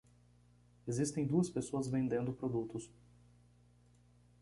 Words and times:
Existem 0.87 1.27
duas 1.27 1.47
pessoas 1.47 1.87
vendendo 1.87 2.33
produtos 2.33 2.91